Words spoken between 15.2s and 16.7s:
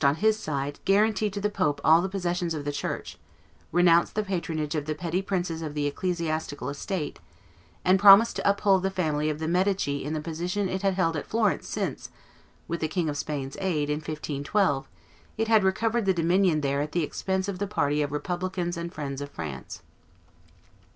it had recovered the dominion